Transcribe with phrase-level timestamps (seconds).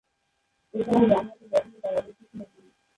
[0.73, 2.69] এছাড়াও, বামহাতে ব্যাটিংয়ে পারদর্শী ছিলেন তিনি।